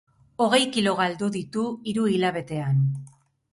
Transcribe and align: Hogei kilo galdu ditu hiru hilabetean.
Hogei 0.45 0.59
kilo 0.77 0.93
galdu 1.01 1.29
ditu 1.37 1.67
hiru 1.93 2.09
hilabetean. 2.17 2.83